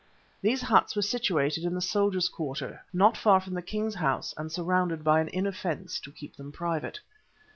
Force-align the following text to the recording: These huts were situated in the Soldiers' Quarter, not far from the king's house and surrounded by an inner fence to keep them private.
These 0.41 0.63
huts 0.63 0.95
were 0.95 1.03
situated 1.03 1.63
in 1.63 1.75
the 1.75 1.79
Soldiers' 1.79 2.27
Quarter, 2.27 2.83
not 2.91 3.15
far 3.15 3.39
from 3.39 3.53
the 3.53 3.61
king's 3.61 3.93
house 3.93 4.33
and 4.35 4.51
surrounded 4.51 5.03
by 5.03 5.19
an 5.21 5.27
inner 5.27 5.51
fence 5.51 5.99
to 5.99 6.11
keep 6.11 6.35
them 6.37 6.51
private. 6.51 6.99